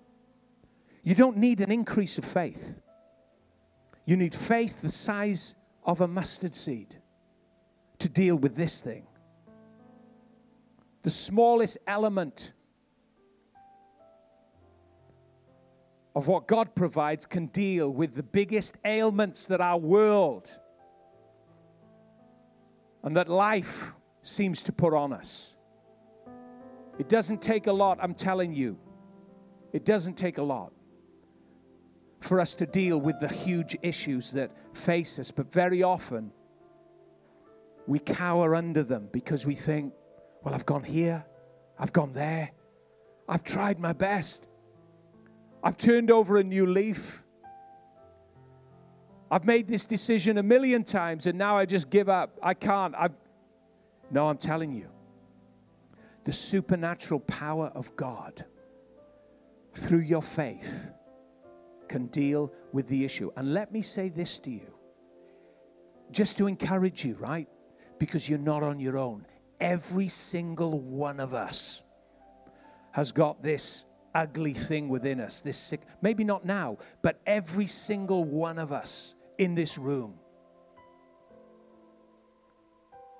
[1.02, 2.80] You don't need an increase of faith.
[4.04, 6.96] You need faith the size of a mustard seed
[7.98, 9.06] to deal with this thing.
[11.02, 12.52] The smallest element
[16.14, 20.58] of what God provides can deal with the biggest ailments that our world
[23.02, 25.56] and that life seems to put on us.
[26.98, 28.78] It doesn't take a lot, I'm telling you.
[29.72, 30.72] It doesn't take a lot.
[32.20, 36.32] for us to deal with the huge issues that face us, but very often
[37.86, 39.92] we cower under them because we think,
[40.42, 41.24] well, I've gone here,
[41.78, 42.52] I've gone there,
[43.28, 44.48] I've tried my best,
[45.62, 47.19] I've turned over a new leaf.
[49.30, 52.36] I've made this decision a million times and now I just give up.
[52.42, 52.94] I can't.
[52.96, 53.14] I've
[54.10, 54.88] No, I'm telling you.
[56.24, 58.44] The supernatural power of God
[59.74, 60.92] through your faith
[61.88, 63.30] can deal with the issue.
[63.36, 64.74] And let me say this to you,
[66.10, 67.48] just to encourage you, right?
[67.98, 69.26] Because you're not on your own.
[69.60, 71.82] Every single one of us
[72.92, 78.24] has got this ugly thing within us, this sick, maybe not now, but every single
[78.24, 80.12] one of us in this room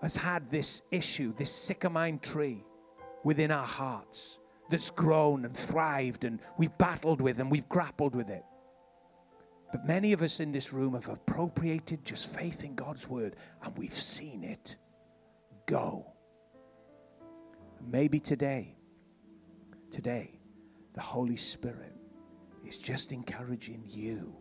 [0.02, 2.62] has had this issue, this sycamine tree
[3.24, 8.28] within our hearts that's grown and thrived and we've battled with and we've grappled with
[8.28, 8.44] it.
[9.72, 13.74] But many of us in this room have appropriated just faith in God's word and
[13.78, 14.76] we've seen it
[15.64, 16.06] go.
[17.80, 18.76] Maybe today,
[19.90, 20.38] today,
[20.92, 21.94] the Holy Spirit
[22.66, 24.36] is just encouraging you.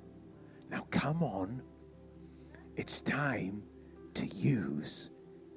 [0.69, 1.61] Now, come on.
[2.75, 3.63] It's time
[4.13, 5.09] to use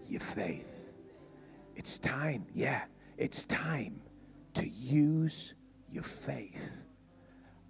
[0.07, 0.91] your faith.
[1.77, 2.83] It's time, yeah,
[3.17, 4.01] it's time
[4.55, 5.55] to use
[5.89, 6.87] your faith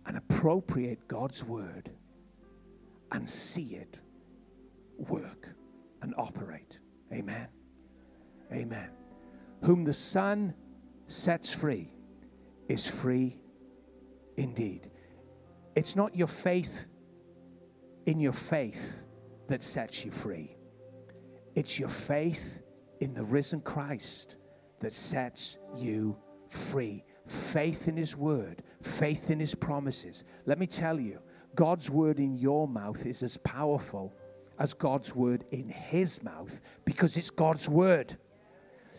[0.07, 1.91] and appropriate God's word
[3.11, 4.01] and see it
[4.97, 5.49] work
[6.01, 6.79] and operate.
[7.13, 7.49] Amen.
[8.53, 8.91] Amen.
[9.63, 10.55] Whom the Son
[11.07, 11.93] sets free
[12.69, 13.39] is free
[14.37, 14.91] indeed.
[15.75, 16.89] It's not your faith
[18.07, 19.05] in your faith
[19.49, 20.57] that sets you free,
[21.55, 22.63] it's your faith
[23.01, 24.37] in the risen Christ
[24.81, 26.17] that sets you
[26.49, 27.05] free.
[27.27, 30.25] Faith in His word, faith in His promises.
[30.45, 31.21] Let me tell you,
[31.55, 34.15] God's word in your mouth is as powerful
[34.59, 38.17] as God's word in His mouth because it's God's word.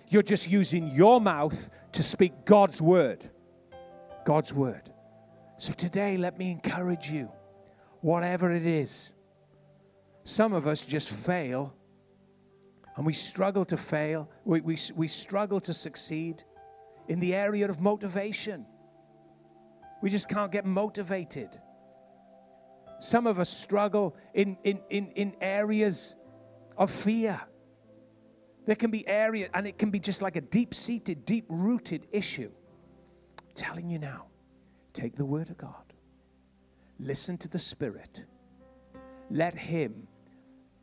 [0.09, 3.29] You're just using your mouth to speak God's word.
[4.25, 4.91] God's word.
[5.57, 7.31] So today, let me encourage you,
[8.03, 9.13] whatever it is.
[10.23, 11.75] Some of us just fail
[12.95, 16.43] and we struggle to fail, we, we, we struggle to succeed
[17.07, 18.65] in the area of motivation.
[20.01, 21.49] We just can't get motivated.
[22.99, 26.15] Some of us struggle in, in, in, in areas
[26.77, 27.41] of fear.
[28.65, 32.07] There can be areas, and it can be just like a deep seated, deep rooted
[32.11, 32.51] issue
[33.55, 34.27] telling you now
[34.93, 35.92] take the Word of God,
[37.03, 38.25] listen to the Spirit,
[39.29, 40.07] let Him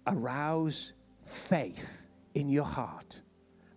[0.07, 0.93] arouse
[1.25, 3.21] faith in your heart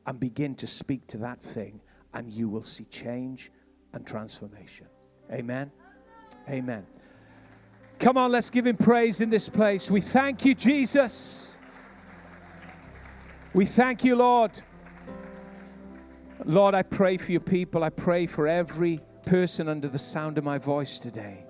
[0.06, 1.82] and begin to speak to that thing,
[2.14, 3.52] and you will see change
[3.94, 4.88] and transformation.
[5.32, 5.72] Amen.
[6.50, 6.86] Amen.
[8.00, 9.89] Come on, let's give him praise in this place.
[9.89, 11.58] We thank you, Jesus.
[13.54, 14.52] We thank you, Lord.
[16.44, 17.84] Lord, I pray for your people.
[17.84, 21.43] I pray for every person under the sound of my voice today.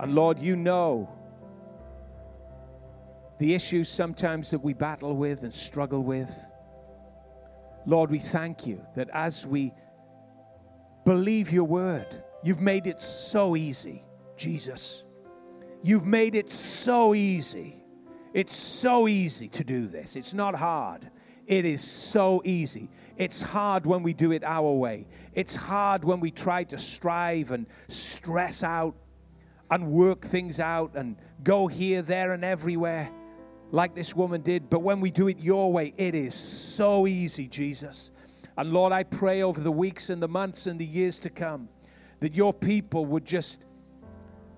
[0.00, 1.10] And Lord, you know
[3.38, 6.34] the issues sometimes that we battle with and struggle with.
[7.84, 9.74] Lord, we thank you that as we
[11.04, 14.02] believe your word, you've made it so easy,
[14.38, 15.04] Jesus.
[15.82, 17.84] You've made it so easy.
[18.32, 20.16] It's so easy to do this.
[20.16, 21.10] It's not hard.
[21.46, 22.88] It is so easy.
[23.18, 25.08] It's hard when we do it our way.
[25.34, 28.94] It's hard when we try to strive and stress out
[29.70, 33.10] and work things out and go here, there, and everywhere
[33.70, 34.68] like this woman did.
[34.68, 38.10] But when we do it your way, it is so easy, Jesus.
[38.56, 41.68] And Lord, I pray over the weeks and the months and the years to come
[42.20, 43.64] that your people would just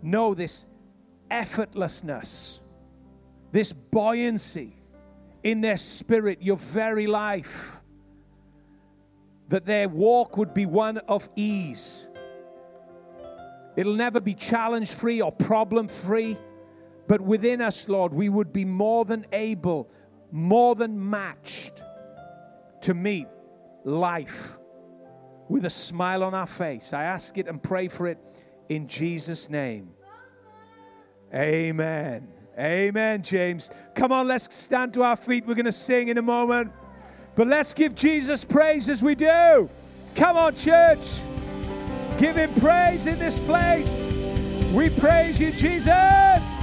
[0.03, 0.67] know this
[1.31, 2.61] effortlessness,
[3.53, 4.77] this buoyancy
[5.43, 7.81] in their spirit, your very life,
[9.49, 12.09] that their walk would be one of ease.
[13.77, 16.37] It'll never be challenge free or problem free,
[17.09, 19.91] but within us, Lord, we would be more than able,
[20.31, 21.83] more than matched
[22.83, 23.29] to meet
[23.85, 24.59] life
[25.49, 26.93] with a smile on our face.
[26.93, 28.19] I ask it and pray for it
[28.69, 29.91] in Jesus' name.
[31.35, 32.29] Amen.
[32.59, 33.71] Amen, James.
[33.95, 35.47] Come on, let's stand to our feet.
[35.47, 36.73] We're going to sing in a moment.
[37.35, 39.71] But let's give Jesus praise as we do.
[40.15, 41.23] Come on, church.
[42.19, 44.17] Give him praise in this place.
[44.73, 46.62] We praise you, Jesus.